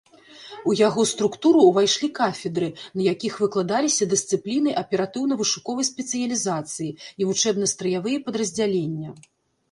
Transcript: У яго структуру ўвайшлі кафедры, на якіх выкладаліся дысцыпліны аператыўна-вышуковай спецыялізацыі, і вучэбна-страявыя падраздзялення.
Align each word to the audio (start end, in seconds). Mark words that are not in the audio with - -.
У 0.69 0.73
яго 0.77 1.01
структуру 1.09 1.59
ўвайшлі 1.65 2.07
кафедры, 2.19 2.69
на 2.95 3.01
якіх 3.13 3.33
выкладаліся 3.43 4.07
дысцыпліны 4.13 4.73
аператыўна-вышуковай 4.81 5.85
спецыялізацыі, 5.91 6.89
і 7.23 7.27
вучэбна-страявыя 7.33 8.23
падраздзялення. 8.31 9.09